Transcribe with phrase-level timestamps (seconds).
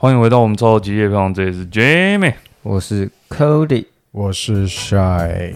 [0.00, 2.34] 欢迎回到我们超级夜胖，这里是 Jamie。
[2.62, 5.52] 我是 Cody，我是 Shy。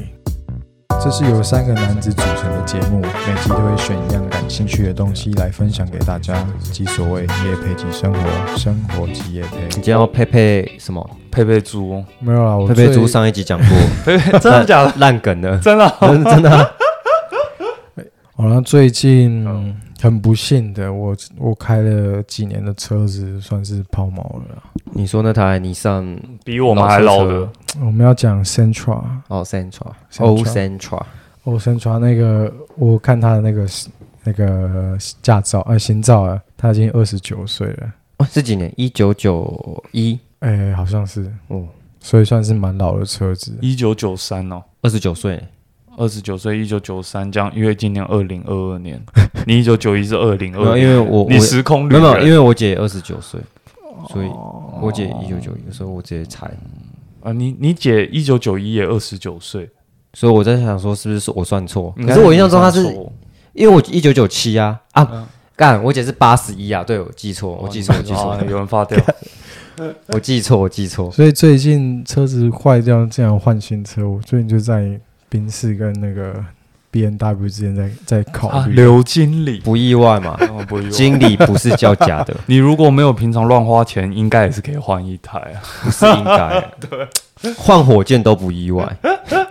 [1.00, 9.62] 这是由三个男子组成的节目，每集都会选一样感兴趣的东西来分享给大家，即所谓夜配即生活，生活即夜配。
[9.62, 11.09] 你今天要配配什么？
[11.30, 13.68] 佩佩猪，没有啊，我佩佩最猪上一集讲过，
[14.04, 14.93] 佩佩真的假的？
[14.98, 15.96] 烂梗的，真的？
[16.00, 16.68] 真真的啊。
[18.34, 19.46] 好像最近
[20.03, 24.62] 很不幸的，我我开了几年的车子，算是抛锚了啦。
[24.93, 27.48] 你说那台尼桑比我们还老的，
[27.80, 31.02] 我们要讲 Sentra 哦，Centra，Sentra 欧 Centra，
[31.45, 33.66] 哦，Sentra 那个，我看他的那个
[34.24, 38.73] 那个驾照呃行照啊，他已经二十九岁了，哦，是几年？
[38.77, 41.65] 一九九一，哎、好像是，哦，
[42.01, 43.57] 所以算是蛮老的车子。
[43.60, 45.41] 一九九三哦，二十九岁，
[46.02, 49.01] 二十九岁，一九九三，这样，因为今年二零二二年，
[49.47, 53.41] 你一九九一是二零二，因为我你时空旅没有，没有因为我姐二十九岁，
[54.09, 54.27] 所以
[54.80, 56.51] 我姐一九九一，所以我直接猜，
[57.23, 59.71] 啊，你你姐一九九一也二十九岁，
[60.13, 61.95] 所以我在想说是不是我算错？
[62.04, 62.82] 可是我印象中她是
[63.52, 68.31] 因为我一九九七啊啊嗯，干，我姐是八十一啊，对我记错，我记错，我记错。
[68.31, 68.98] 啊，有人发掉，
[70.09, 71.11] 我记错，我记错。
[71.13, 74.98] 所以最近车子坏掉，这样换新车，我最近就在
[75.33, 76.45] 宾士跟那个
[76.91, 78.55] B N W 之间在在考虑。
[78.55, 85.57] 啊刘经理，不意外嘛，哦不意外经理不是叫假的， 你如果没有平常乱花钱，应该也是可以换一台啊。
[85.83, 86.63] 不是应该。
[86.79, 88.87] 对，换火箭都不意外。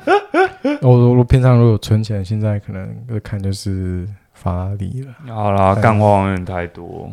[0.81, 5.33] 我我我平常如果存钱，现在可能就看就是法拉利了。
[5.33, 7.11] 好啦，干话有点太多。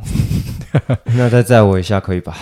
[1.05, 2.37] 那再载我一下可以吧？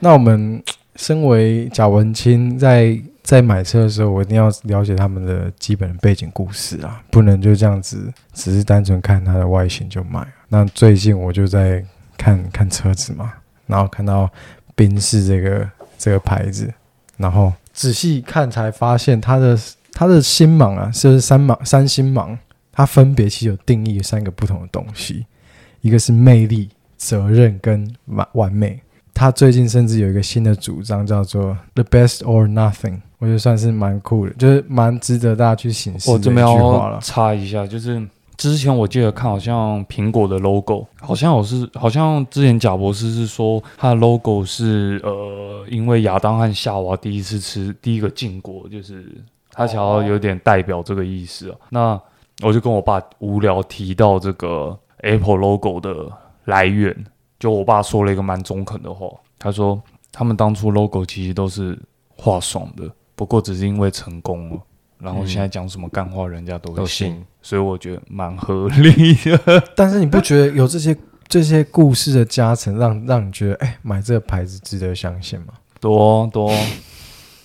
[0.00, 0.62] 那我们
[0.96, 2.98] 身为贾文清，在
[3.30, 10.26] 在买车的时候，我一定要了解他们的基本背景故事啊，不能就这样子，只是单纯看它的外形就买。
[10.48, 11.80] 那最近我就在
[12.18, 13.32] 看看车子嘛，
[13.68, 14.28] 然后看到
[14.74, 16.74] 宾士这个这个牌子，
[17.18, 19.56] 然后仔细看才发现它的
[19.92, 22.36] 它的星芒啊，就是三芒三星芒，
[22.72, 25.24] 它分别其实有定义三个不同的东西，
[25.82, 28.80] 一个是魅力、责任跟完完美。
[29.14, 36.98] 他最近甚至有一个新的主张，叫做 “the best or nothing”，我觉得算是蛮酷的，就是蛮值得大家去醒思我这边要。
[37.00, 38.02] 插一下，就是
[38.36, 49.04] 之前我记得看好像苹果的 logo，好像我是好像之前贾博士是说他的 logo 是呃，因为亚当和夏娃第一次吃第一个禁果，就是
[49.52, 51.56] 他想要有点代表这个意思啊。
[51.68, 52.00] 那
[52.42, 56.10] 我就跟我爸无聊提到这个 Apple logo 的
[56.46, 56.96] 来源，
[57.38, 59.06] 就我爸说了一个蛮中肯的话，
[59.38, 59.78] 他说
[60.10, 61.78] 他们当初 logo 其实都是
[62.16, 64.58] 画爽的，不过只是因为成功了。
[64.98, 69.62] 然后现在讲什么干话，人家都会都信，信所以我觉得蛮合理的。
[69.76, 70.96] 但是你不觉得有这些
[71.28, 75.48] 这些故事的加成，让让你觉得，哎，买这个牌子值得相信吗？
[75.80, 76.50] 多多，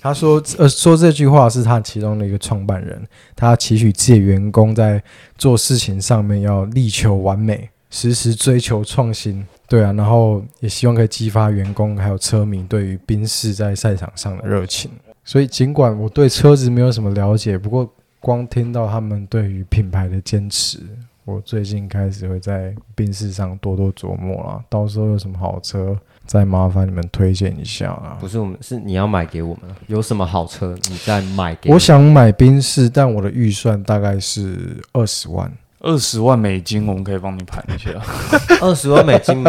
[0.02, 3.06] 他说，呃，说这句话是他其中的一个创办人，
[3.36, 5.03] 他期许自己的员工在
[5.38, 9.46] 做事情上面要力求完美，时时追求创新。
[9.68, 14.90] 对啊，然后也希望可以激发员工还有车迷对于宾士在赛场上的热情。
[15.25, 20.80] 所以，尽管我对车子没有什么了解，不过光听到他们对于品牌的坚持，
[21.25, 24.63] 我最近开始会在宾士上多多琢磨了。
[24.69, 25.97] 到时候有什么好车，
[26.28, 28.18] 再麻烦你们推荐一下啊。
[28.19, 29.75] 不是我们，是你要买给我们。
[29.88, 35.52] 有什么好车，你再买给我想买宾士，但我的预算大概是二十万。
[35.80, 37.92] 二十万美金，我们可以帮你盘一下，
[38.62, 39.44] 二十万美金，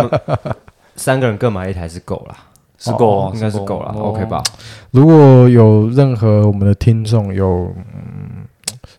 [0.95, 2.37] 三个人各买一台是够了，
[2.79, 4.43] 是够啊，应该是够了哦，OK 吧？？
[4.91, 8.47] 如果有任何我们的听众有嗯，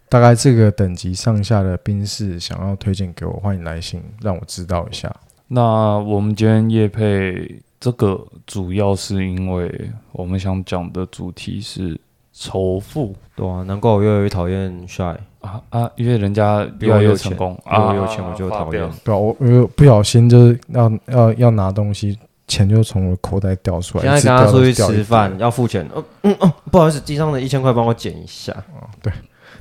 [0.10, 5.14] 大概这个等级上下的宾士想要推荐给我，欢迎来信让我知道一下。
[5.48, 12.00] 那我们今天夜配这个，主要是因为我们想讲的主题是
[12.34, 18.92] 仇富对啊，难怪我越来越讨厌 Shy，啊啊，因为人家越来越有钱成功越来越，有钱我就讨厌飙。
[19.06, 24.03] 对啊，我我不小心就是要要要拿东西，钱就从我的口袋掉出来。
[24.03, 29.11] 现在跟他出去吃饭要付钱，哦嗯哦，不好意思，地上的一千块帮我捡一下，哦，对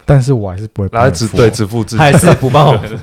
[0.05, 1.99] 但是我还是不会帮来只对只付自己。
[1.99, 2.97] 还是不帮我付？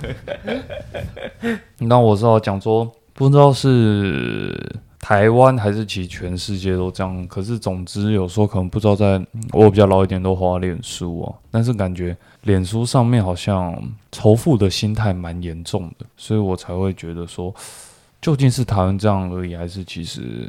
[1.79, 4.57] 那我知道讲说，不知道是
[4.99, 7.27] 台湾还是其实全世界都这样。
[7.27, 9.21] 可是总之有时候可能不知道在，
[9.51, 13.77] 我比较老一点都花脸书啊，但是感觉脸书上面好像
[14.13, 17.53] 仇富的心态蛮严重的，所以我才会觉得说，
[18.23, 20.47] 究竟是台湾这样而已，还是其实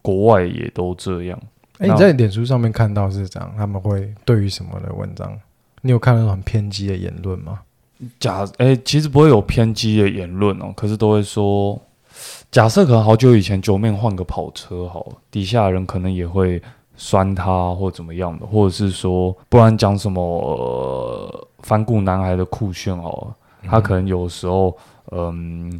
[0.00, 1.38] 国外也都这样？
[1.78, 5.36] 哎、你在脸书上面看到是这样，他们会对于什么的文章？
[5.82, 7.58] 你有看到很偏激的言论吗？
[8.20, 11.76] 假哎、其实不会有偏激的言论哦，可是都会说
[12.52, 16.62] 假设可能好久以前九面换个跑车好了，底下的人可能也会
[16.96, 23.36] 酸他或怎么样的，或者是说，不然讲什么、呃、反骨男孩的酷炫好了，
[23.68, 24.97] 他可能有时候嗯，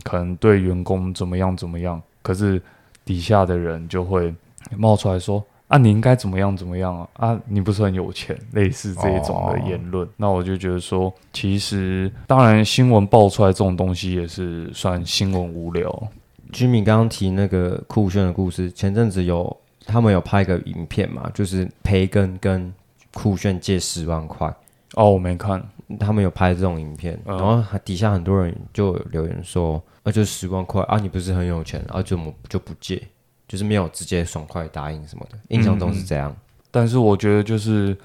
[0.03, 2.61] 可能对员工怎么样怎么样，可是
[3.05, 4.35] 底下的人就会
[4.77, 5.45] 冒出来说。
[5.69, 7.09] 啊，你应该怎么样怎么样啊？
[7.13, 16.09] 啊，你不是很有钱，类似这一种的言论，那我就觉得说，其实当然新闻爆出来这种东西也是算新闻无聊。
[16.53, 19.55] 居民刚刚提那个酷炫的故事，前阵子有
[19.85, 22.73] 他们有拍个影片嘛，就是培根跟
[23.13, 24.51] 酷炫借十万块，
[24.95, 25.63] 哦，我没看，
[25.97, 33.03] 他们有拍这种影片，嗯然后底下很多人就留言说，啊，就十万块啊，你不是很有钱，啊，就么就不借，
[33.47, 36.35] 就是没有直接爽快答应什么的，印象中是这样。
[36.71, 37.97] 但是我觉得就是，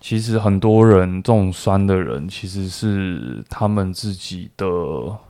[0.00, 4.66] 其实很多人这种酸的人，其实是他们自己的。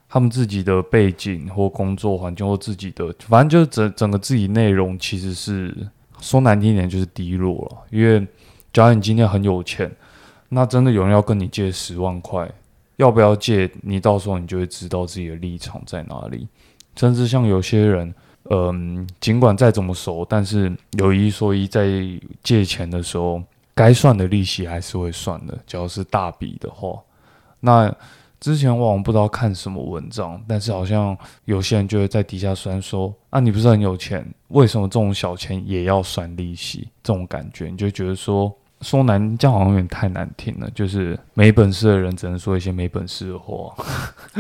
[0.09, 5.77] 他们自己的背景或工作环境或自己的，反正就是整整个自己内容，其实是
[6.21, 7.79] 说难听一点就是低落了。
[7.91, 8.25] 因为
[8.73, 9.91] 假如你今天很有钱，
[10.49, 12.51] 那真的有人要跟你借十万块，
[12.97, 13.71] 要不要借？
[13.83, 16.47] 你到时候你就会知道自己的立场在哪里。
[16.97, 18.15] 甚至像有些人，
[18.51, 21.87] 嗯，尽管再怎么熟，但是有一说一，在
[22.43, 23.43] 借钱的时候，
[23.75, 25.59] 该算的利息还是会算的。
[25.67, 26.99] 只要是大笔的话，
[27.61, 27.95] 那
[28.41, 40.69] 之前我好像不知道看什么文章，但是好像有些人就会在底下酸说：“啊，你不是很有钱，为什么这种小钱也要算利息？”这种感觉，你就觉得说说难，这样好像有点太难听了。
[40.75, 43.75] 就是没本事的人只能说一些没本事的话。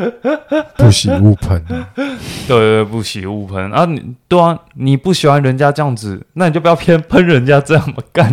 [0.76, 1.88] 不喜勿喷啊。
[1.94, 2.04] 对
[2.46, 3.84] 对对，不喜勿喷啊！
[3.84, 8.30] 你对啊，你不喜欢人家这样子，那你就不要偏喷人家这样么干。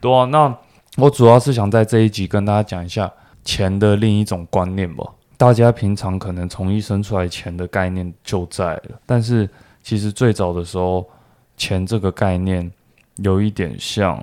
[0.00, 0.54] 对啊，那
[0.96, 3.10] 我主要是想在这一集跟大家讲一下
[3.44, 5.04] 钱的另一种观念吧。
[5.36, 9.48] 大家平常可能从一生出来，钱的概念就在了，但是
[9.82, 11.08] 其实最早的时候，
[11.56, 12.70] 钱这个概念
[13.16, 14.22] 有一点像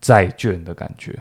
[0.00, 1.18] 债券的感觉。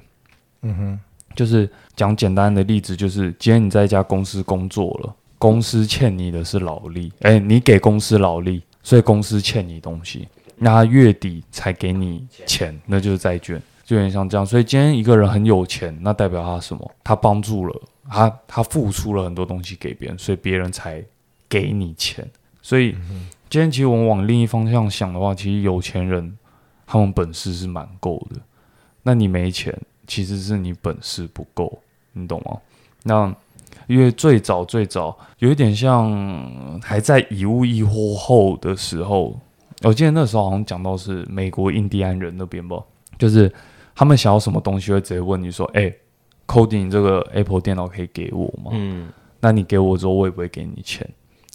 [0.61, 0.99] 嗯哼，
[1.35, 14.45] 就是讲简单的例子，就是今天你在一家公司工作了，公司欠你的是劳力，哎，你给公司劳力，所以公司欠你东西，那他月底才给你钱，那就是债券，就有点像这样。
[14.45, 16.91] 所以今天一个人很有钱，那代表他什么？
[17.03, 21.03] 他帮助了他，他付出了很多东西给别人，所以别人才
[21.49, 22.25] 给你钱。
[22.61, 22.95] 所以
[23.49, 26.37] 今天其实我们往另一方向想的话，其实有钱人
[26.87, 28.39] 他们本事是蛮够的，
[29.03, 29.77] 那你没钱。
[30.05, 31.79] 其实是你本事不够，
[32.11, 32.57] 你懂吗？
[33.03, 33.33] 那
[33.87, 39.39] 因为最早最早有一点像还在以物易货后的时候，
[39.81, 42.83] 我记得那时候好像讲到是美国印第安人那边吧，
[43.17, 43.51] 就是
[43.95, 49.09] 他们想要什么东西会直接问你说：“哎、c o d y 你这个 Apple 电脑可以给我吗？”嗯，
[49.39, 51.09] 那你给我之后，我也不会给你钱。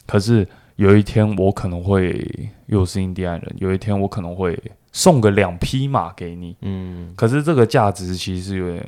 [0.06, 4.58] 可是有一天我可能会又是印第安人，有一天我可能会
[4.98, 6.56] 送个两匹马给你。
[6.62, 8.84] 嗯，可是这个价值其实有点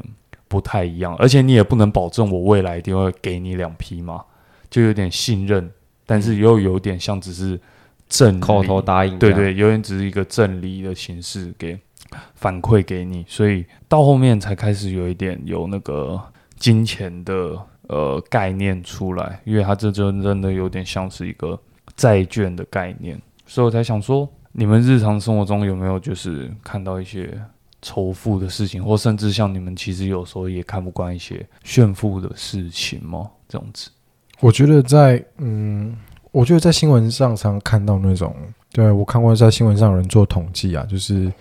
[0.48, 4.20] 不太一样，而且你也不能保证我未来一定会给你两匹马，
[4.68, 5.70] 就有点信任，
[6.04, 7.60] 但是又有点像只是
[8.08, 8.40] 正理。
[8.40, 11.78] 口头答应，对，对，有点只是一个赠礼的形式给
[12.34, 16.20] 反馈给你，所以到后面才开始有一点有那个
[16.56, 17.56] 金钱的
[17.86, 21.56] 呃概念出来，因为它这就真的有点像是一个
[21.94, 23.16] 债券的概念，
[23.46, 27.40] 所以我才想说，你们日常生活中有没有就是看到一些
[27.80, 33.30] 仇富的事情，或甚至像你们其实有时候也看不惯一些炫富的事情吗？
[33.48, 33.90] 这样子，
[34.40, 35.96] 我觉得在嗯，
[36.30, 38.34] 我觉得在新闻上常看到那种，
[38.72, 41.32] 对我看过在新闻上有人做统计啊，就是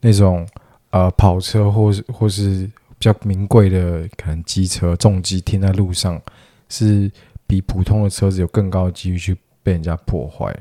[0.00, 0.46] 那种
[0.90, 2.64] 呃跑车或是或是
[2.98, 6.20] 比较名贵的可能机车重机停在路上，
[6.68, 7.10] 是
[7.46, 10.56] 比普通的车子有更高的几率去被人家破坏。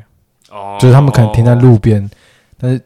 [0.51, 2.09] 哦就是他们可能停在路边，
[2.57, 2.81] 但是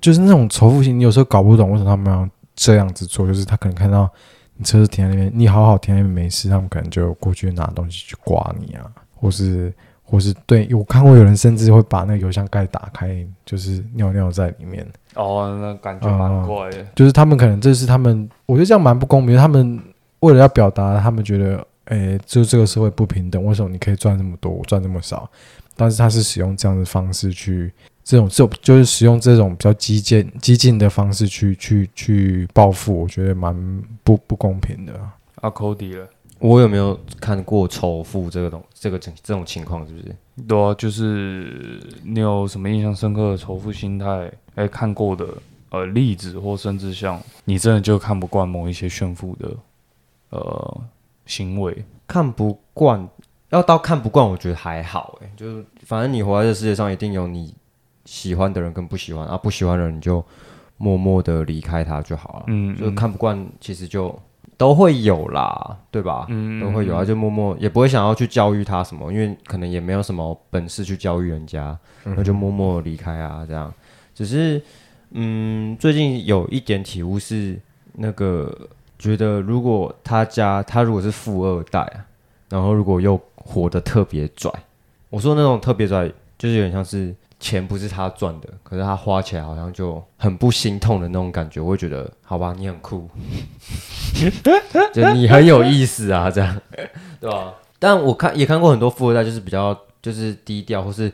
[0.00, 3.26] 就是那种仇富心，你有时候搞不懂为什么他们要这样子做。
[3.26, 4.08] 就是他可能看到
[4.56, 14.86] 你车子停在那边，你好好停在那边没事，他们可能就过去拿东西去刮你啊，或是或是对我看过有人甚至会把那个油箱盖打开，就是尿尿在里面。
[15.14, 16.84] 哦，那感觉蛮怪的。
[16.94, 19.36] 就是他们可能这是他们，我觉得这样蛮不公平。
[19.36, 19.80] 他们
[20.20, 25.28] 为了要表达他们觉得，诶、就这个社会不平等，为什么你可以赚这么多，我赚这么少？
[25.76, 33.54] 但是他是使用这样的方式去，这种这种就是使用这种比较激进激进的方式去去去报复，我觉得蛮
[34.02, 35.14] 不不公平的啊。
[35.36, 36.08] 啊，Cody 了。
[36.40, 39.86] 我有没有看过仇富这个东这个这这种情况？
[39.86, 40.14] 是不是？
[40.46, 44.30] 对啊，就是你有什么印象深刻的仇富心态？
[44.56, 45.26] 哎，看过的
[45.70, 49.56] 呃例子，或甚至像你真的就看不惯某一些炫富的
[50.30, 50.80] 呃
[51.24, 51.84] 行为。
[52.06, 53.08] 看不惯，
[53.54, 57.54] 要到看不惯，我觉得还好哎，就是反正你活在这世界上，一定有你
[58.04, 60.22] 喜欢的人跟不喜欢啊，不喜欢的人你就
[60.76, 62.44] 默默的离开他就好了。
[62.48, 64.12] 嗯，就看不惯，其实就
[64.56, 66.26] 都会有啦，对吧？
[66.28, 73.72] 嗯都会有啊，就默默也不会想要去教育他什么，因为可能也没有什么本事去教育人家，那就默默离开啊，这样。
[74.14, 74.60] 只是，
[75.10, 77.58] 嗯，最近有一点体悟是，
[77.92, 78.68] 那个
[78.98, 82.04] 觉得如果他家他如果是富二代啊，
[82.48, 84.50] 然后如果又活得特别拽，
[85.10, 93.08] 我说那种特别拽，就是有点像是钱不是他赚的，可是他花起来好像就很不心痛的那种感觉，我会觉得，好吧，你很酷，
[94.92, 96.60] 就你很有意思啊，这样，
[97.20, 97.52] 对吧？
[97.78, 101.12] 但我看也看过很多富二代，就是比较就是低调，或是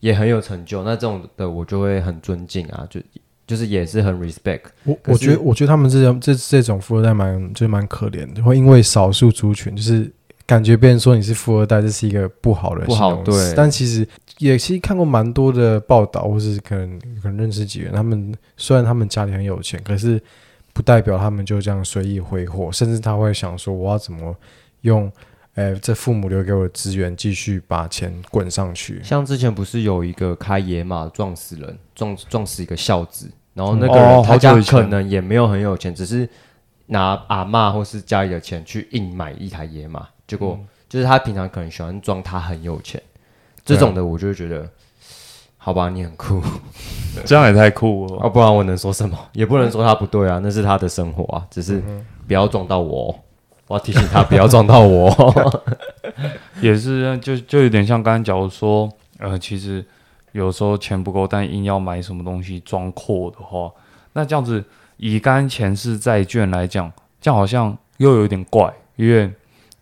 [0.00, 2.98] 也很有成就，那这种的我就会很尊敬啊，就
[3.46, 4.62] 就是也是很 respect。
[4.84, 10.10] 我我觉得，我觉得他们这种这这种富二代蛮就是蛮可怜的，会因为少数族群，就是
[10.46, 14.06] 感觉别人说你是富二代，这是一个不好的不好对但其实
[14.38, 20.22] 也其实看过蛮多的报道，或是可能可能认识几个人，他们虽然他们家里很有钱，可是
[20.72, 24.34] 不代表他们就这样随意挥霍，甚至他会想说我要怎么
[24.82, 25.10] 用。
[25.54, 29.00] 哎，这父母留给我的资源，继续把钱滚上去。
[29.02, 36.28] 像之前不是有一个开野马撞死人，撞撞死一个孝子，然后那个哦人他家可能也没有很有钱，只是
[36.88, 43.00] 拿阿嬷或是家里的钱去硬买一台野马，结果就是他平常可能喜欢装他很有钱，
[43.64, 44.68] 这种的我就会觉得，
[45.56, 46.42] 好吧，你很酷，
[47.24, 48.20] 这样也太酷了。
[48.20, 49.16] 啊， 不然我能说什么？
[49.32, 51.82] 也不能说他不对啊，那是他的生活啊，只是
[52.26, 53.14] 不要撞到我哦，
[53.68, 55.62] 我要提醒他不要撞到我哦。
[56.62, 59.84] 也是，就就有点像刚才假如说，呃，其实
[60.32, 63.70] 有时候钱不够，但硬要买什么东西装阔的话，
[64.12, 64.64] 那这样子
[64.96, 66.90] 以刚刚前世债券来讲，
[67.20, 69.30] 这样好像又有点怪，因为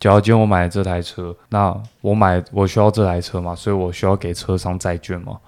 [0.04, 5.38] 假如今天我买了这台车，那我买我需要这台车嘛，所以我需要给车商债券嘛，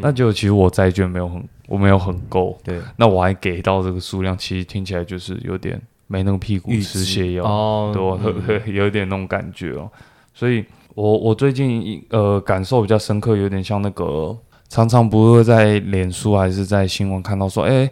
[0.00, 7.44] 那就其实我债券没有很我没有很够，对，那我还给到这个数量，其实听起来就是有点没那个屁股预吃支泻药。
[7.44, 8.74] 哦，对，嗯。
[8.74, 9.88] 有 有点那种感觉哦。
[10.34, 10.64] 所以
[10.96, 14.36] 我我最近呃感受比较深刻，有点像那个
[14.68, 17.88] 常常不会在脸书还是在新闻看到说，哎、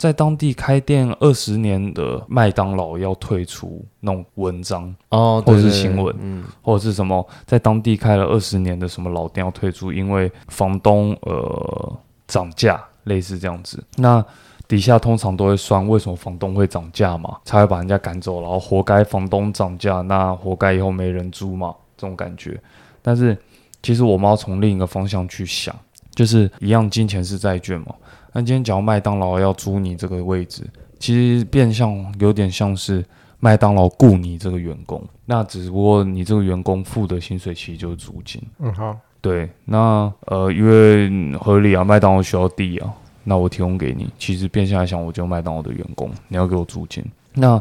[0.00, 13.84] 在当地开店二十年的麦当劳要退出那种文章，哦，或者是新闻嗯，或者是什么在当地开了二十年的什么老店要退出，因为房东呃涨价，类似这样子。
[13.96, 14.24] 那
[14.66, 22.58] 底下通常都会算为什么房东会涨价嘛，才会把人家赶走，然后活该房东涨价，那活该以后没人租嘛，这种感觉。
[23.02, 23.36] 但是
[23.82, 25.76] 其实我们要从另一个方向去想，
[26.14, 27.94] 就是一样金钱是债券嘛。
[28.32, 30.64] 那今天假如麦当劳要租你这个位置，
[30.98, 33.04] 其实变相有点像是
[33.40, 38.40] 麦当劳雇你这个员工，那只不过你这个员工付的薪水其实就是租金。
[38.58, 42.92] 嗯，好，对，那呃，因为嗯合理啊，麦当劳需要地啊，
[43.24, 44.08] 那我提供给你。
[44.18, 47.04] 其实变相来讲，我就麦当劳的员工，你要给我租金。
[47.32, 47.60] 那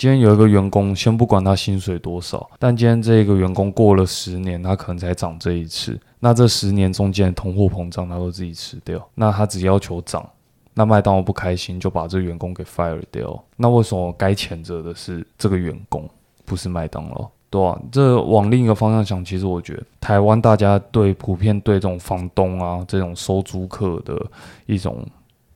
[0.00, 6.00] 今天有一个员工，先不管他薪水多少，但今天这个员工过了十年，他可能才涨这一次。
[6.20, 9.06] 那这十年中间通货膨胀，他都自己吃掉。
[9.14, 10.26] 那他只要求涨，
[10.72, 13.44] 那麦当劳不开心，就把这员工给 fire 掉。
[13.56, 16.08] 那为什么该谴责的是这个员工，
[16.46, 17.28] 不是麦当劳？
[17.50, 24.18] 对啊，这往另一个方向想，其实我觉得台湾大家对普遍对这种房东啊、这种收租客的
[24.64, 25.06] 一种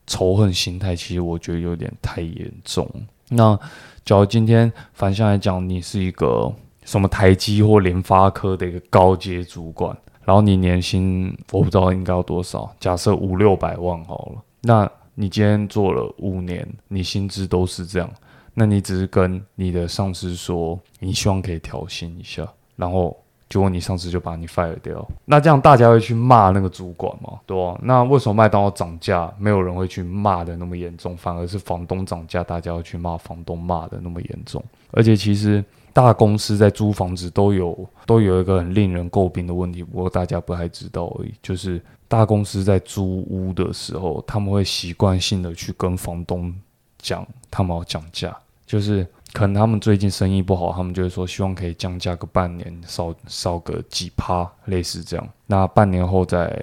[0.06, 2.86] 仇恨心态，其实我觉得有点太严重。
[3.30, 3.58] 那
[4.04, 6.52] 假如今天反向来讲，你是一个
[6.84, 18.10] 什么台积或联发科的一个高阶主管，然后你年薪我不知道应该要多少，假设五六百万好了，那你今天做了五年，你薪资都是这样，
[18.52, 22.46] 那你只是跟你的上司说，你希望可以调薪一下，
[22.76, 23.16] 然后
[23.54, 27.38] 结果你上司就把你 fire 掉，那这样大家会去骂那个主管吗？
[27.46, 34.60] 对吧、那为什么麦当劳涨价，没有人会去骂的那么严重，反而是房东涨价，大家要去骂房东骂的那么严重？
[34.90, 46.52] 而且其实大公司在租房子都有都有一个很令人诟病的问题，不过大家不太知道而已，就是大公司在租屋的时候，他们会习惯性的去跟房东
[46.98, 55.28] 讲他们要降价，就是可能他们最近生意不好，他们就会说希望可以降价个半年，少少个几趴，类似这样。
[55.48, 56.56] 那半年后再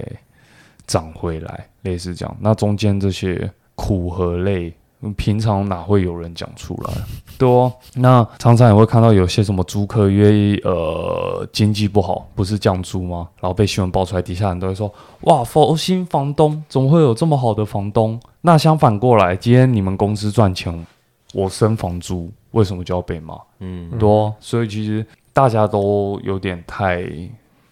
[0.88, 2.38] 涨回来，类似这样。
[2.40, 4.74] 那中间这些苦和累，
[5.18, 6.94] 平常哪会有人讲出来？
[7.38, 13.28] 对哦，那常常也会看到有些什么租客因为呃经济不好，不是降租吗？
[13.42, 14.90] 然后被新闻爆出来，底下人都会说：
[15.22, 18.18] 哇，佛心房东怎么会有这么好的房东？
[18.40, 20.86] 那相反过来，今天你们公司赚钱，
[21.34, 23.40] 我升房租，为什么就要被骂？
[23.60, 27.04] 嗯，对、哦，所以其实大家都有点太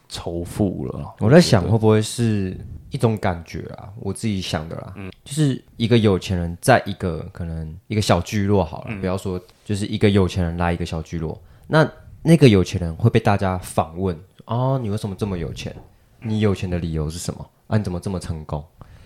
[0.08, 1.16] 仇富了。
[1.20, 2.58] 我在想会不会是
[2.92, 11.90] 一种感觉啊，我自己想的啦，嗯就是一个有钱人在一个可能一个小聚落好了，不要说就是一个有钱人来一个小聚落，那
[12.24, 15.76] 那个有钱人会被大家访问哦，你为什么这么有钱？
[16.22, 17.50] 你有钱的理由是什么？
[17.68, 18.64] 啊，你怎么这么成功？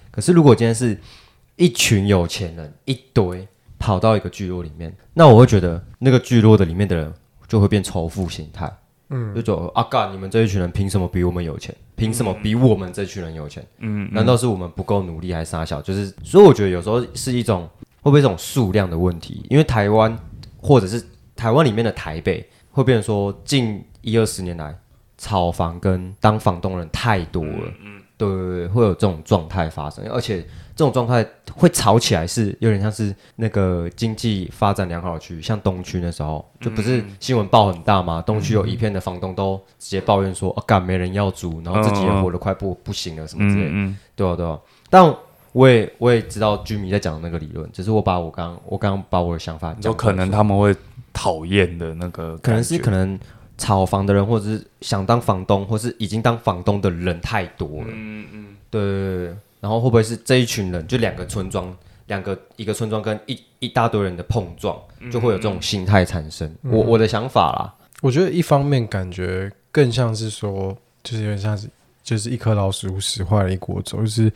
[0.10, 0.98] 可是如果今天是
[1.58, 3.48] 一群有钱人一堆
[3.84, 7.14] 跑到一个聚落里面，那我会觉得那个聚落的里面的人
[7.50, 8.72] 就会变仇富心态。
[9.10, 10.10] 嗯就走啊干！
[10.14, 11.76] 你们这一群人凭什么比我们有钱？
[11.98, 13.62] 凭什么比我们这群人有钱？
[13.80, 15.82] 嗯，难道是我们不够努力，还是傻小？
[15.82, 17.70] 就是，所以我觉得有时候是一种
[18.02, 19.46] 会不会一种数量的问题？
[19.50, 20.18] 因为台湾
[20.62, 21.04] 或者是
[21.36, 24.74] 台湾里面的台北，会变成说近一二十年来，
[25.18, 27.74] 炒房跟当房东人太多了。
[27.84, 30.44] 嗯，对对对，会有这种状态发生，而且
[30.76, 38.22] 这种状态会吵起来，是有点像是那个经济发展良好的区域，像东区那时候，就不是新闻报很大嘛？
[38.22, 43.70] 东区有一片的房东都直接抱怨说，哦，干没人要租，然后自己也活得快不不行了，什么之类
[44.16, 44.60] 对啊，对啊。
[44.90, 45.16] 但
[45.52, 50.76] 我也我也知道居民在讲的那个理论，只是我把我刚我刚刚把我的想法就可能他们会
[51.14, 52.90] 讨厌的那个，可能是可。
[52.90, 53.20] 能
[53.56, 57.88] 炒房的人，或者是想当房东，或是已经当房东的人太多了。
[57.88, 61.74] 嗯嗯，对对对对，然后会不会是这一群人，就两个村庄，
[62.08, 64.78] 两个一个村庄跟一一大堆人的碰撞，
[65.10, 66.54] 就会有这种心态产生？
[66.64, 71.70] 我我的想法啦，我觉得一方面感觉更像是说，就是有点像是
[72.04, 74.30] 就是一颗老鼠屎坏了一锅粥，就是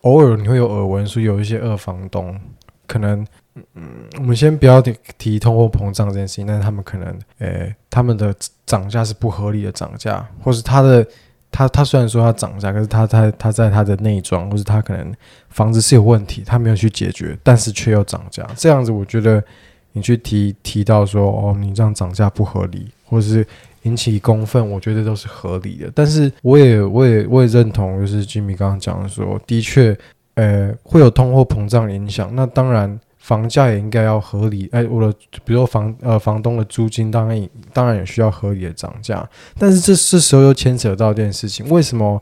[0.00, 2.36] 偶尔你会有耳闻说有一些二房东
[2.88, 3.24] 可能。
[3.74, 3.84] 嗯，
[4.16, 8.34] 我们先不要提提通货膨胀这件事情，但是他们可能，呃、他们的
[8.64, 11.06] 涨价是不合理的涨价，或是他的
[11.52, 15.14] 他他虽然说他涨价，可是他他他在他的内装，或是他可能
[15.50, 19.44] 房子是有问题，他没有去解决，但是却又涨价，这样子我觉得
[19.92, 23.46] 你去提提到说哦，你这样涨价不合理，或者是
[23.82, 25.92] 引起公愤，我觉得都是合理的。
[25.94, 29.96] 但是我也我也我也认同，就是 Jimmy 刚刚讲的说，的确，
[30.34, 32.34] 呃，会有通货膨胀影响。
[32.34, 34.68] 那当然，房价也应该要合理。
[34.72, 39.26] 哎，我的比如说房呃房东的租金，当然当然也需要合理的涨价。
[39.56, 42.20] 但是这这时候又牵扯到一件事情，为什么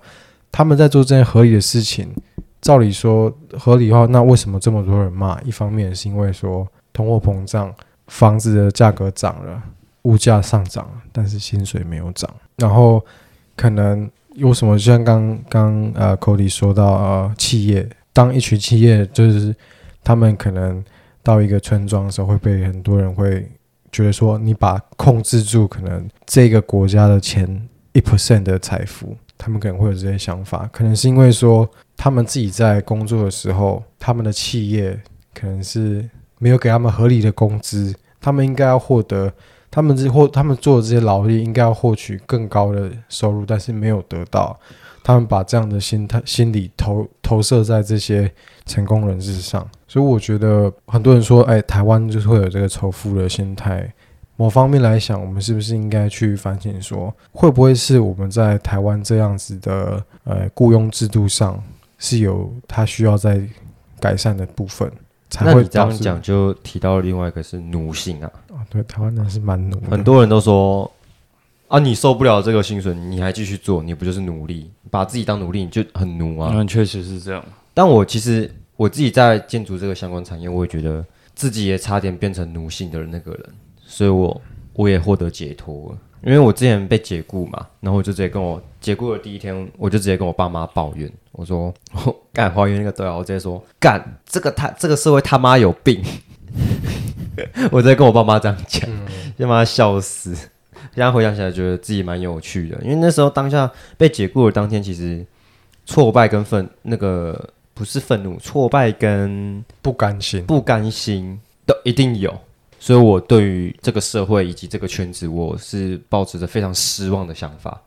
[0.52, 2.08] 他们在做这件合理的事情？
[2.60, 5.40] 照理说合理的话，那为什么这么多人骂？
[5.40, 7.74] 一方面是因为说通货膨胀，
[8.08, 9.62] 房子的价格涨了，
[10.02, 12.30] 物价上涨，但是薪水没有涨。
[12.56, 13.02] 然后
[13.56, 19.56] 可能有什么，就像刚刚呃 Cody 说到呃，企业当一群企业就是
[20.04, 20.84] 他们可能
[21.22, 23.46] 到一个村庄的时候，会被很多人会
[23.92, 34.98] 觉得说，你把控制住可能这个国家的前一 percent 的财富，他们可能会有这些想法，可能是因为说他们自己在工作的时候，他们的企业
[35.34, 39.32] 可能是没有给他们合理的工资，他们应该要获得。
[39.72, 44.58] 他们这或他们做的这些劳力应该要获取更高的收入，但是没有得到。
[45.02, 48.30] 他们把这样的心态、心理投投射在这些
[48.66, 53.92] 成功人士上，所以我觉得很多人说，哎，台湾就是会有这个仇富的心态。
[54.36, 61.62] 某方面来想，我们是不是应该去反省说，会不会是我们在台湾这样子的呃雇佣制度上
[61.98, 63.42] 是有它需要在
[64.00, 64.90] 改善的部分，
[65.28, 70.90] 才会那你这样讲就提到另外一个是奴性啊，啊，对，台湾人是蛮奴的，很多人都说
[71.70, 74.68] 啊，你受不了这个薪水，你还继续做，你不就是奴隶？
[74.90, 76.50] 把自己当奴隶，你就很奴啊。
[76.52, 77.40] 嗯，确实是这样。
[77.72, 83.44] 但我其实我自己在建筑这个相关产业，我也觉得自己也差点变成奴性的那个人，
[83.84, 85.98] 所以我我也获得解脱了。
[86.24, 91.72] 因为我之前被解雇嘛，然后我就直接跟我解雇的第一天，我就直接跟我爸妈抱怨，我说
[92.32, 96.02] 干花园那个对啊，我直接说干这个他这个社会他妈有病，
[97.70, 98.90] 我直接跟我爸妈这样讲，
[99.38, 100.36] 他妈笑死。
[100.94, 105.24] 现在回想起来，觉得自己蛮有趣的，因为那时候当下被解雇的当天，其实
[105.86, 110.44] 挫败跟愤那个不是愤怒，挫败跟不甘心。
[110.44, 112.36] 不甘心都一定有。
[112.78, 117.80] 所以我对于这个社会以及这个圈子，我是抱持着非常失望的想法。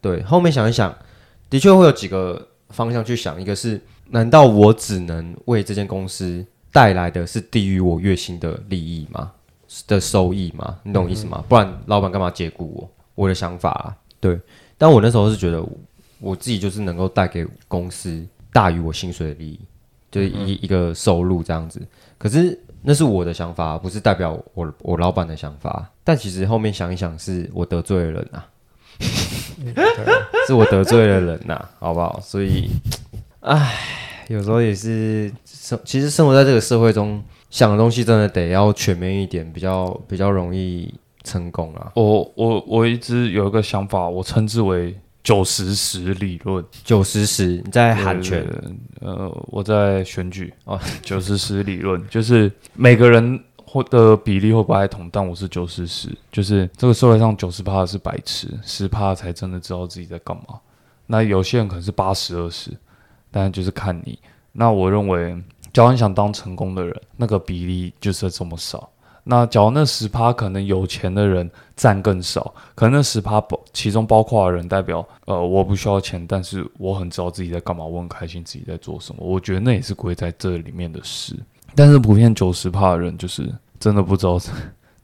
[0.00, 0.96] 对，后面想一想，
[1.50, 3.80] 的确会有几个方向去想，一个是
[4.10, 9.32] 难道我只能为这间公司带来的是低于我月薪的利益吗？
[9.86, 10.78] 的收益嘛？
[10.82, 11.44] 你懂我意思吗？
[11.48, 12.90] 不然老板干嘛解雇我？
[13.14, 14.38] 我的想法啊，对。
[14.76, 15.70] 但我那时候是觉得我
[16.20, 19.60] 我自己就是能够带给公司大于我薪水的利益，
[20.10, 21.80] 就是一一个收入这样子。
[22.16, 25.90] 可是那是我的想法，不是代表我我老板的想法。
[26.04, 28.46] 但其实后面想一想，是我得罪了人啊，
[30.46, 32.18] 是我得罪了人呐、好不好？
[32.22, 32.70] 所以，
[33.40, 33.74] 唉，
[34.28, 40.92] 有时候也是生，其实生活在这个社会中，想的东西真的得要全面一点，比较比较容易
[41.24, 41.92] 成功啊。
[41.94, 46.64] 我我我一直有一个想法，我称之为九十十理论。
[46.84, 48.46] 九十十，你在喊拳
[49.00, 60.60] 呃，我在选举哦哦， 九十十理论就是每个人或的比例会不太同，但我是九十十，就是这个社会上九十趴是白痴，十趴才真的知道自己在干嘛。
[61.06, 62.70] 那有些人可能是八十二十，
[63.30, 64.18] 但就是看你。
[64.52, 65.36] 那我认为，
[65.72, 68.88] 假如你想当成功的人，那个比例就是这么少。
[69.30, 79.22] 那假如那十趴可能有钱的人占更少，可能那十趴包其中包括的人代表，呃，我不需要钱，但是我很知道自己在干嘛，我很开心自己在做什么。
[79.22, 81.36] 我觉得那也是归在这里面的事。
[81.74, 84.38] 但是普遍九十趴的人就是真的不知道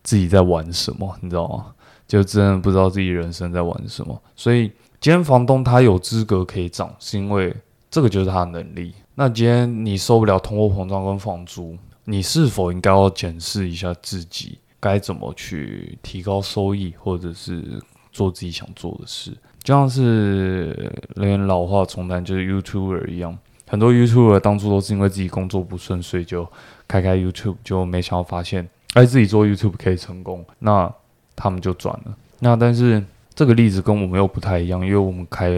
[0.03, 1.66] 自己在玩什么，你知道吗？
[2.09, 4.18] 就真的不知道自己人生在玩什么。
[4.35, 4.68] 所以
[5.00, 7.55] 今天房东他有资格可以涨，是因为
[7.90, 8.94] 这个就是他的能力。
[9.14, 19.31] 那今天你受不了通货膨胀跟房租，你是否应该要检视一下自己该怎么去提高收益，或者是做自己想做的事？
[19.62, 26.46] 就像是连老话重谈，就是 YouTuber 一样，很多 YouTuber 当初都是因为自己工作不顺，所以就
[26.88, 30.92] 开开 YouTube，就没想到发现，哎，自己做 YouTube 可以成功，那
[31.37, 32.14] 他们就转了。
[32.40, 33.03] 那但是
[33.35, 35.51] 这个例子跟我们又不太一样，因为我们开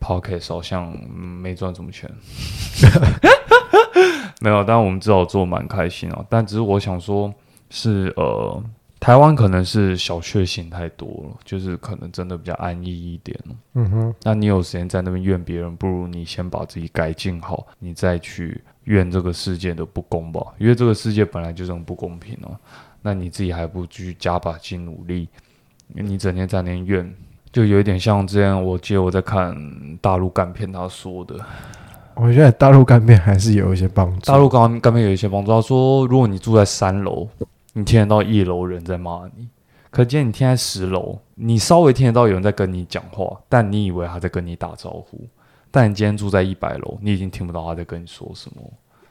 [0.00, 2.10] Podcast 好像、嗯没赚什么钱，
[4.40, 6.24] 没有，但我们至少做得蛮开心啊。
[6.28, 7.32] 但只是我想说，
[7.70, 8.62] 是呃，
[9.00, 13.38] 台湾可能是小确幸太多了，就是可能真的比较安逸一点。
[13.74, 20.40] 嗯哼，那你有时间在那边怨别人，不如你先把自己改进好，你再去怨这个世界的不公吧。
[20.58, 22.54] 因为这个世界本来就是很不公平哦。
[23.02, 25.28] 那你自己还不去加把劲努力，
[26.02, 27.14] 你整天在那边怨，
[27.52, 29.56] 就有一点像之前我记得我在看
[30.00, 31.36] 大陆干片他说的，
[32.14, 34.30] 我觉得大陆干片还是有一些帮助。
[34.30, 35.50] 大陆干干片有一些帮助。
[35.50, 37.28] 他说，如果你住在三楼，
[37.72, 39.46] 你听得到一楼人在骂你；
[39.90, 45.20] 可今天你听在十楼，你稍微听得到有人在跟你讲话，但你以为他在跟你打招呼。
[45.70, 48.62] 但你今天住在一百楼，你已经听不到他在跟你说什么。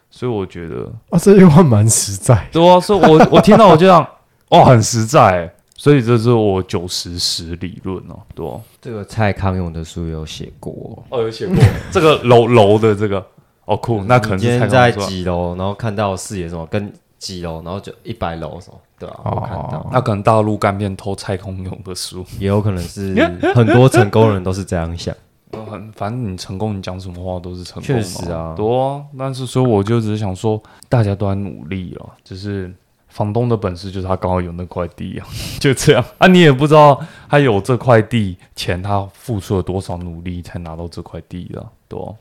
[0.09, 2.47] 所以我觉得，啊，这句话蛮实在。
[2.51, 4.07] 对啊，所以我我听到我就这样，
[4.49, 5.52] 哦， 很实在欸。
[5.75, 8.59] 所以这是我九十十理论哦，对啊。
[8.81, 11.03] 这个蔡康永的书有写过。
[11.09, 11.55] 哦，有写过
[11.91, 13.25] 这个楼楼的这个，
[13.65, 22.25] 哦酷，那可能是蔡你今天在康永几楼，然后看到视野什么跟几楼，然后就一百楼什么，对吧、我看到，那可能大陆干片偷蔡康永的书。
[22.39, 23.15] 也有可能是
[23.55, 25.15] 很多成功人都是这样想。
[25.51, 28.01] 呃很，反正你成功，你讲什么话都是成功确嘛。
[28.01, 29.03] 实啊对啊。
[29.17, 32.73] 但是所以我就只是想说，大家都在努力了，只是
[33.13, 35.27] 房东的本事就是他刚好有那块地啊，
[35.61, 36.25] 就这样啊。
[36.25, 36.99] 你也不知道
[37.29, 42.11] 他有这块地前，他付出了多少努力才拿到这块地的，对啊。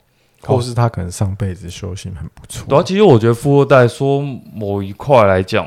[0.44, 2.66] 或是他可能上辈子修行很不错。
[2.68, 4.20] 对啊，其实我觉得富二代说
[4.52, 5.66] 某一块来讲，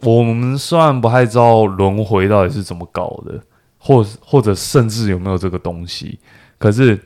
[0.00, 3.40] 我们虽然不太知道轮回到底是怎么搞的，
[3.78, 6.18] 或或者甚至有没有这个东西，
[6.58, 7.00] 可是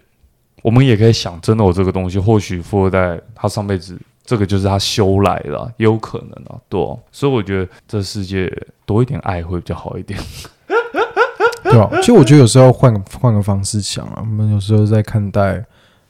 [0.63, 6.79] 我们也可以想，真的有这个东西，或许富二代他上辈子这个就是他修来的、也有可能啊，对
[7.11, 8.53] 所以我觉得这世界
[8.85, 10.21] 多一点爱会比较好一点。
[11.65, 15.65] 对吧、其实我觉得有时候换个换个方式想啊，我们有时候在看待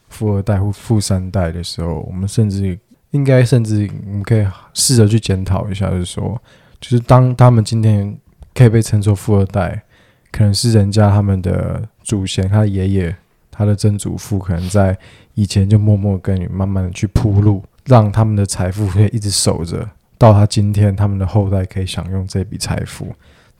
[0.09, 2.77] 富二代或富三代的时候，我们甚至
[3.11, 6.41] 应该甚至我们可以试着去检讨一下，就是说，
[6.81, 8.17] 就是当他们今天
[8.53, 9.81] 可以被称作富二代，
[10.29, 13.15] 可能是人家他们的祖先，他的爷爷、
[13.49, 14.97] 他的曾祖父，可能在
[15.35, 23.07] 以前就默默跟你，慢慢的去铺路，让他们的财富可以一直守着，到他今天他们的后代可以享用这笔财富。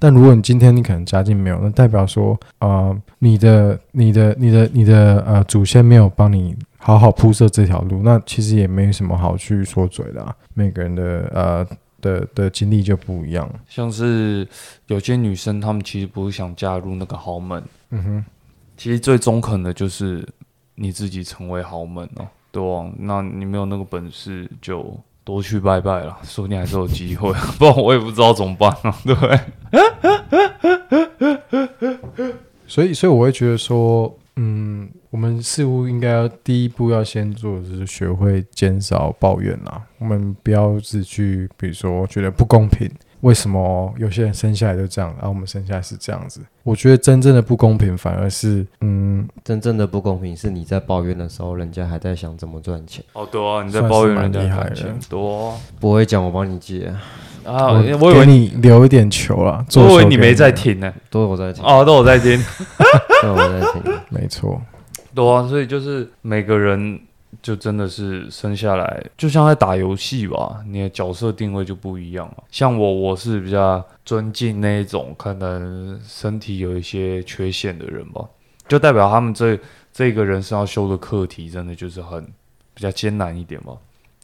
[0.02, 10.34] 但如果你今天你可能家境没有，那代表说，呃，你的、你的、你的、你的呃祖先没有帮你好好铺设这条路，那其实也没什么好去说嘴的、啊。
[10.54, 11.68] 每个人的呃
[12.00, 13.50] 的的经历就不一样。
[13.68, 14.48] 像是
[14.88, 18.26] 有些女生，她们其实不是想嫁入那个豪门，嗯哼，
[18.78, 20.26] 其实最中肯的就是
[20.76, 22.64] 你自己成为豪门哦，对，
[22.98, 29.40] 那你没有那个本事，就多去拜拜了，说不定还是有机会， 不然我也不知道怎么办啊， 对不对？
[32.68, 39.82] 所以所以我会觉得说，嗯，我们似乎应该要第一步要先做的就是学会减少抱怨啦。
[39.98, 42.90] 我们不要只去，比如说觉得不公平，
[43.22, 46.42] 为什么有些人生下来就这样，然后我们生下来是这样子？
[46.64, 54.76] 我觉得真正的不公平反而是，嗯，真正的不公平是你在抱怨的时候，人家还在想怎么赚钱，哦，对啊，你在抱怨人家蛮厉害的。
[54.76, 55.20] 赚钱，对
[55.80, 56.86] 不会讲我帮你借，
[57.44, 62.38] 啊，啊，我我以为给你留一点球啦，做我以为你没在，听呢，都有我在听，哦，都我在听，
[63.24, 63.94] 都我在听。
[64.10, 64.62] 没错，
[65.14, 67.00] 对啊，所以就是每个人
[67.42, 72.44] 就真的是生下来就像在打游戏吧，你的角色定位就不一样了。
[72.52, 78.28] 像我，我是比较尊敬那一种可能身体有一些缺陷的人吧，
[78.68, 79.58] 就代表他们这
[79.92, 82.24] 这个人生要修的课题，真的就是很
[82.74, 83.74] 比较艰难一点吧。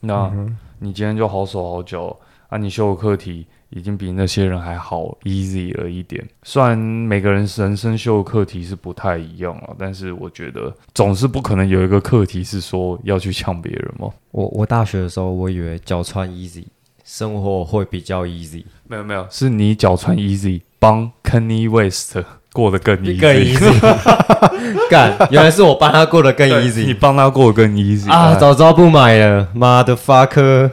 [0.01, 0.31] 那
[0.79, 2.17] 你今天就好手好脚
[2.49, 3.47] 啊，你修的课题。
[3.69, 6.23] 已经比那些人还好 easy 了一点。
[6.43, 14.09] 虽然每个人人生秀的课题是不太一样了，但是我觉得总是不可能有一个课题是说要去呛别人嘛。
[14.31, 16.65] 我我大学的时候，我以为脚穿 easy
[17.03, 18.63] 生活会比较 easy。
[18.87, 22.17] 没有没有，是你脚穿 easy 帮 Kenny West
[22.53, 23.19] 过得更 easy。
[23.19, 24.35] 更 easy。
[24.89, 26.85] 干，原来是我帮他过得更 easy。
[26.85, 28.35] 你帮他过得更 easy 啊！
[28.35, 30.71] 早知道不买了，妈的 fuck。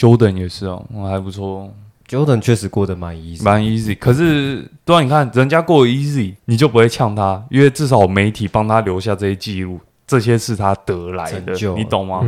[0.00, 1.70] Jordan 也是哦，还不错。
[2.08, 3.96] Jordan 确实过得蛮 easy，蛮 easy。
[3.96, 12.22] 可是，对啊，你看人家过 easy，你就不会呛他，因为至少媒体帮他留下这些记录，这些是他得来的，你懂吗？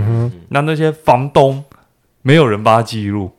[0.51, 1.65] 那那些房东
[2.21, 3.31] 没有人帮他记录，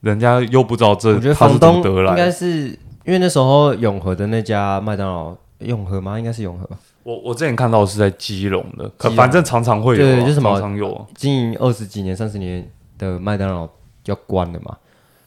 [0.00, 1.10] 人家又不知道这。
[1.10, 2.68] 我觉得房东应该是
[3.04, 6.18] 因为那时候永和的那家麦当劳，永和吗？
[6.18, 6.68] 应该是永和。
[7.04, 13.68] 我我之前看到是在基隆的，可反正常常会有，对，就是常常有经营二十几年、三十年的麦当劳。
[14.06, 14.76] 要关了嘛？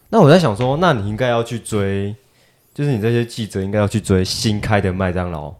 [0.09, 2.15] 那我在想说，那你应该要去追，
[2.73, 5.53] 就是你这些记者应该要去追新开的麦当劳，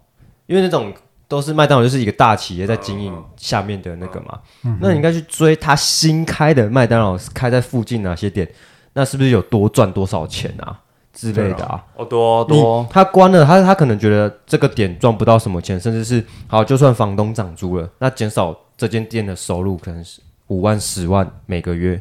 [0.45, 0.93] 因为那种
[1.28, 4.39] 都是麦当劳就是一个大企业在经营下面的那个嘛。
[4.80, 8.47] 那你应该去追他新开的麦当劳开在附近哪些店，
[8.93, 10.80] 那是不是有多赚多少钱啊
[11.12, 11.84] 之类的啊？
[11.95, 12.88] 哦，多多。
[12.89, 21.99] 他关了，他他可能觉得这个点赚不到什么钱，甚至是好，就算房东涨租了，那减少这间店的收入可能是五万、十万每个月。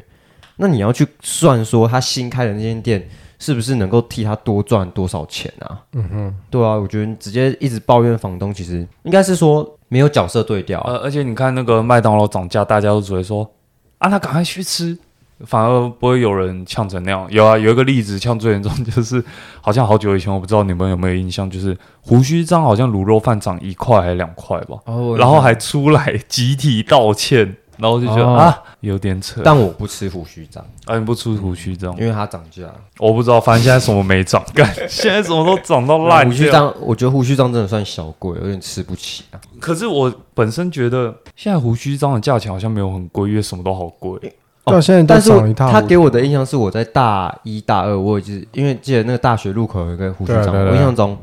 [0.57, 5.81] 那你要去算说他新开的那间店是不是能够替他多赚多少钱啊？
[5.93, 10.79] 嗯哼，对啊，我觉得直接一直抱怨房东，其实应该是说没有角色对调。
[10.81, 13.49] 呃，而且你看那个麦当劳涨价，大家都只会说
[13.97, 14.97] 啊，他赶快去吃，
[15.45, 17.27] 反而不会有人呛成那样。
[17.29, 19.21] 有啊，有一个例子呛最严重，就是
[19.59, 24.77] 好像好久以前，我不知道你们有没有印象，就是胡须章好像卤肉饭涨一块还是两块吧，
[25.17, 27.57] 然后还出来集体道歉。
[27.77, 29.41] 然后就觉得啊，有点扯。
[29.43, 32.63] 但我不吃胡须章，啊，你不吃胡须章，因为它涨价。
[32.99, 36.25] 我不知道，反正现在什么没涨，干 现在什么都涨到烂。
[36.25, 39.39] 胡须章，我觉得胡须章真的算小贵，有点吃不起啊。
[39.59, 44.19] 可是我本身觉得，现在胡须章的价钱好像没有很贵，因为什么都好贵。
[44.63, 51.17] 哦，现在但是他给我的印象是，我在大一大二，我就是因为记得那个大学路口有一个胡须章，我印象中，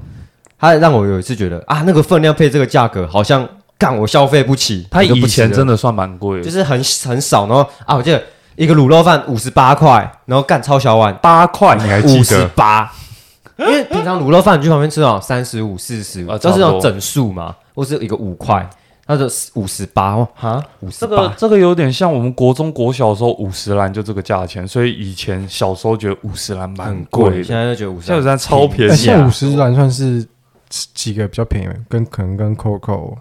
[0.59, 3.49] 他让我有一次觉得啊，那个分量配这个价格好像。
[3.83, 7.49] 干我消费不起，他以前真的算蛮贵，就是很很少。
[7.49, 8.23] 然后啊，我记得
[8.55, 12.21] 一个卤肉饭五十八块，然后干超小碗八块，你还记得？
[12.21, 12.92] 五十八，
[13.59, 18.64] 因为平常卤肉饭你去旁边吃哦，三十五、四十，都是那种整数嘛，或是一个五块，
[19.05, 21.11] 它就五十八哦，哈，五十八。
[21.11, 28.97] 这个这个有点像我们国中国小时候五十兰就这个价钱，所以以前小时候觉得五十兰蛮贵，现在就觉得五十兰超便宜。
[28.97, 30.25] 现在五十兰算是
[30.68, 33.16] 几个比较便宜，跟可能跟 Coco。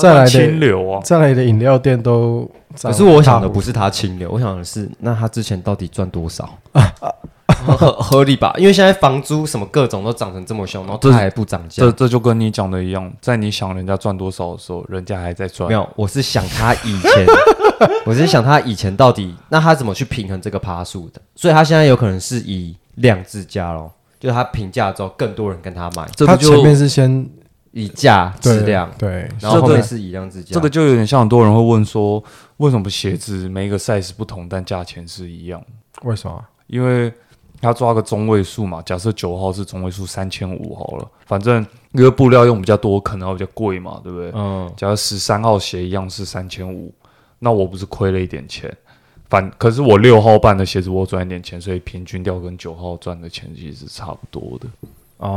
[0.00, 2.50] 再来的清流啊，再来的饮料店都，
[2.82, 6.48] 可是我想的不是他清流，我想的是那他之前到底赚多少？
[7.66, 8.54] 合合理吧？
[8.56, 15.68] 因为现在房租什么各种都涨成这么凶，然后他还不涨价，这这就跟你讲的一样，在你想人家赚多少的时候，人家还在赚。
[15.68, 17.26] 没有，我是想他以前，
[18.06, 21.20] 我是想他以前到底那他怎么去平衡这个爬数的？
[21.34, 27.28] 所以他现在有可能是以量自家咯，就是他平价之后更多人跟他买，他前面是先。
[27.72, 30.54] 以价质量，对，然后后面是以量制价。
[30.54, 32.22] 这个就有点像很多人会问说，
[32.56, 35.62] 为什么鞋子每一个 size 不同，但价钱是一样？
[36.02, 36.44] 为什么？
[36.66, 37.12] 因为
[37.60, 38.82] 他抓个中位数嘛。
[38.82, 44.32] 假设九号是中位数三千五好了，反正因为布料用比较多，可能要比较贵嘛，对不对？
[44.34, 44.72] 嗯。
[44.76, 46.92] 假如十三号鞋一样是三千五，
[47.38, 48.74] 那我不是亏了一点钱？
[49.28, 54.66] 反可是我六号半的鞋子我赚一点钱，所以平均掉跟九号赚的钱其实是差不多的。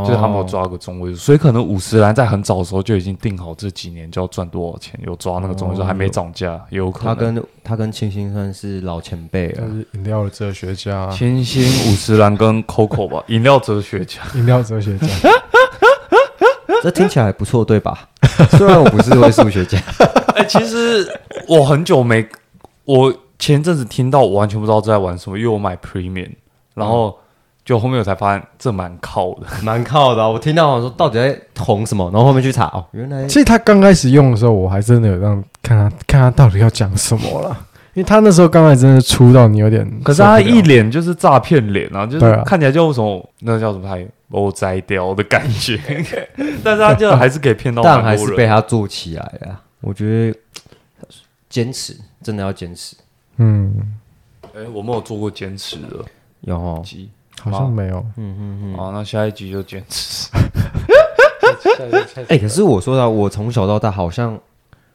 [0.05, 7.13] 就是他们有抓个中位数，所以可能五十兰在很早的时候就已经定好这几年就要赚多少钱，有抓那个中位数，还没涨价，也有可能。
[7.13, 11.09] 他跟他跟清新算是老前辈了，饮料的哲学家。
[11.09, 15.07] 清新、五十兰跟 Coco 吧， 饮料哲学家，饮料哲学家。
[16.81, 18.07] 这听起来不错，对吧？
[18.57, 19.77] 虽然我不是位数学家。
[20.35, 21.05] 哎，其实
[21.45, 22.25] 我很久没，
[22.85, 26.31] 我前阵子听到，我完全不知道在玩什么，因为我买 Premium，
[26.73, 27.17] 然后。
[27.65, 30.27] 就后面我才发现这蛮靠的， 蛮靠的。
[30.29, 37.49] 我听到我说到底在红什么，然后后面去查哦，原来其实他刚开始用的时候，我还真的有让看他看他到底要讲什么了，
[37.93, 45.79] 因为他那时候刚才真的出到你有点，可是他一脸就是诈骗脸啊，就是看起来就什么那叫什么还我摘掉的感觉，
[46.63, 49.61] 但是他就还是可以骗到，但还是被他做起来了。
[49.81, 50.39] 我觉得
[51.49, 52.95] 坚持，真的要坚持。
[53.37, 53.95] 嗯，
[54.55, 55.87] 哎、我没有做过坚持的
[56.41, 57.09] 有哦，集。
[57.41, 57.97] 好像没有。
[58.17, 58.77] 嗯嗯嗯。
[58.77, 60.29] 好，那下一集就坚持。
[62.29, 64.39] 哎、可是我说到，我从小到大好像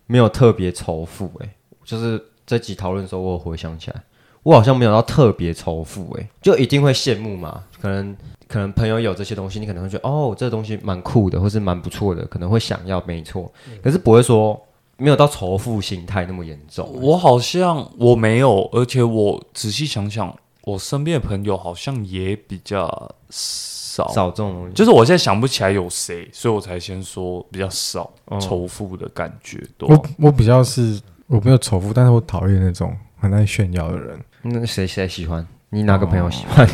[0.06, 1.48] 没有特别仇富，哎，
[1.84, 4.02] 就是这集讨论的时候，我有回想起来，
[4.42, 13.50] 我好像没有到特别仇富，哎，就一定会羡慕嘛，可能可能朋友有这些东西，你可能会觉得哦，这个东西蛮酷的，或是蛮不错的，可能会想要，没错，
[13.82, 14.60] 可是不会说
[14.96, 16.88] 没有到仇富心态那么严重。
[17.00, 20.34] 我好像我没有，而且我仔细想想，
[20.68, 22.86] 我身边的朋友好像也比较
[23.30, 24.06] 少。
[24.12, 29.88] 少这种东西，就是我现在想不起来有谁，所以我才先说比较少哦仇富的感觉多。
[29.88, 34.16] 我我比较是我没有仇富，但是我讨厌那种很爱炫耀的人。
[34.42, 35.44] 那谁谁喜欢？
[35.70, 36.64] 你哪个朋友喜欢？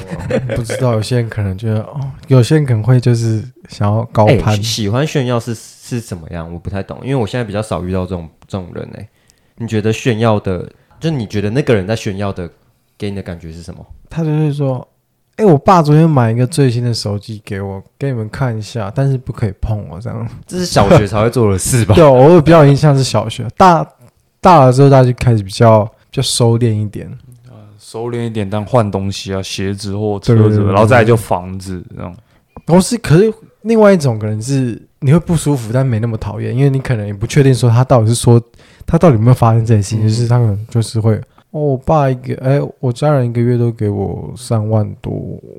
[0.54, 4.62] 不知道有些人可能觉得哦，有些人可能会就是想要高哎、攀。
[4.62, 6.52] 喜欢炫耀是是怎么样？
[6.52, 9.08] 我不太懂，因为我现在比较少遇到这种这种人哎、
[9.56, 12.50] 你觉得炫耀的，就你觉得那个人在炫耀的，
[12.96, 13.84] 给你的感觉是什么？
[14.08, 14.86] 他就会说
[15.36, 20.28] ：“哎、我爸昨天买一个最新的手机给我，给你们看一下，但是不可以碰我这样。
[20.46, 21.94] 这是小学才会做的事吧？
[21.94, 23.84] 对，我比较有印象是小学，大
[24.40, 27.10] 大了之后，大家就开始比较比较收敛一点。
[27.78, 32.14] 收敛一点，但换东西啊，鞋子或车子，然后再来就房子这样。
[32.66, 38.40] 然后是，可是另外一种可能是你会不舒服，但没那么讨厌，因为你可能也不确定说他到底是说
[38.86, 41.20] 他到底有没有发生这件事情，就是他可能就是会。
[41.54, 45.12] 哦，我爸一个，哎，我家人一个月都给我三万多，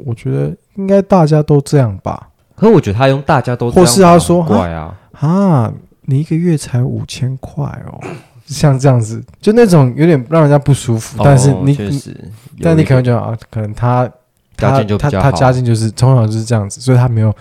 [0.06, 2.28] 我觉得应该大家都这样吧。
[2.54, 7.98] 可是我觉得他用大家都这样或是他说啊，啊，你一个月才五千块哦，
[8.46, 11.22] 像这样子，就那种有点让人家不舒服。
[11.24, 11.78] 但是哦你，
[12.62, 14.06] 但你可能就觉得啊，可能他
[14.58, 17.34] 他他他家境就是从小就是这样子，所以他没有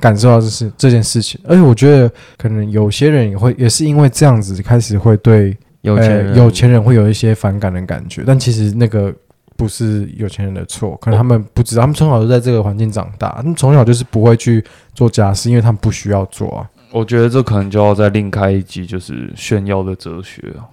[0.00, 1.40] 感受到这是这件事情。
[1.44, 9.14] 而且我觉得可能有些人也会也是因为这样子开始会对有钱有钱人会有一些反感的感觉，但其实那个。
[9.54, 16.68] 不是有钱人的错，可能他们不知道，他们从小就在这个环境长大，他们从小就是不会去做家事，因为他们不需要做啊。
[16.90, 20.66] 我觉得这可能就要再另开一集，就是炫耀的哲学啊。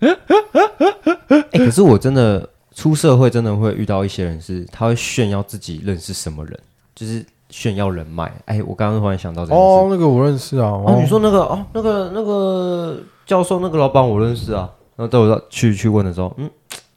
[1.52, 6.58] 哎、可是我真的出社会，真的会遇到一些人是，他会炫耀自己认识什么人，
[6.94, 8.32] 就是炫耀人脉。
[8.46, 9.56] 哎、我刚刚突然想到这个。
[9.56, 10.70] 哦，那个我认识啊。
[10.70, 14.68] 哦，你说那个哦，那个那个教授那个老板我认识啊。
[14.96, 16.50] 然后等我去去问的时候，嗯，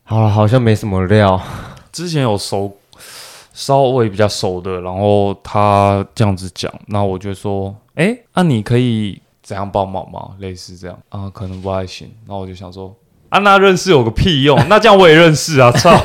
[0.04, 1.40] 好了，好像没什么料。
[1.94, 2.76] 之前有熟，
[3.54, 10.32] 稍微比较熟的，然后他这样子讲，那我就说，哎、那、你可以怎样帮忙吗？
[10.40, 12.12] 类似这样啊，可能不太行。
[12.26, 12.96] 那我就想说，
[13.30, 14.58] 啊，那认识有个屁用？
[14.68, 15.92] 那这样我也认识啊，操！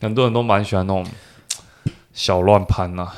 [0.00, 1.04] 很多人都蛮喜欢那种
[2.12, 3.08] 小乱潘呐、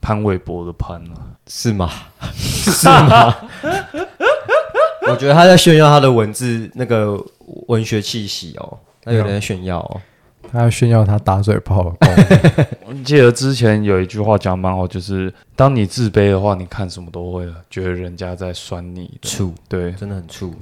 [0.00, 1.12] 潘玮柏的潘呐、
[1.46, 1.90] 是吗？
[2.34, 3.34] 是吗？
[5.08, 7.22] 我觉得他在炫耀他的文字那个
[7.68, 10.00] 文学气息哦，他有点在炫耀哦。
[10.52, 19.52] 他要炫耀他打嘴炮的功力我 记得之前有一句话讲蛮好，就是当你自卑的话，你看什么都会觉得人家在酸你醋。
[19.68, 20.54] 对，真的很醋，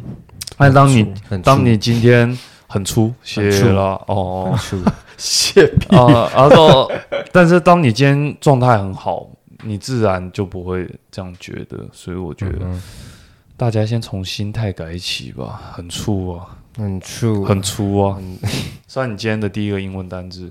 [0.57, 2.37] 但当你很当你今天
[2.73, 4.83] 很粗，谢很粗了哦粗，
[5.19, 6.91] 谢屁啊，然后
[7.31, 9.29] 但是当你今天状态很好，
[9.63, 11.87] 你自然就不会这样觉得。
[11.93, 12.83] 所以我觉得嗯
[13.59, 16.47] 大家先从心态改起吧，很粗啊，
[16.79, 18.17] 很粗，很粗啊。
[18.89, 20.51] 算你今天的第一个英文单字，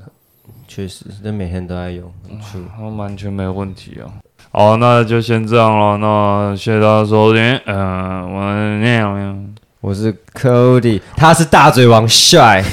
[0.67, 2.60] 确实，这每天都在用，很粗。
[2.79, 4.05] 嗯完全没有问题啊。
[4.51, 5.97] 好，那就先这样了。
[5.97, 9.55] 那谢谢大家收听，嗯、我那样。
[9.81, 12.63] 我是 Cody，他是大嘴王帅。